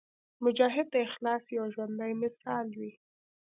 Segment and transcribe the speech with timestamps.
[0.43, 2.91] مجاهد د اخلاص یو ژوندی مثال وي.